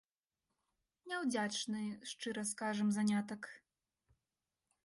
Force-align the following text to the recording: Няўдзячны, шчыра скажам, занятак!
Няўдзячны, 1.11 1.83
шчыра 2.13 2.43
скажам, 2.53 2.87
занятак! 2.99 3.41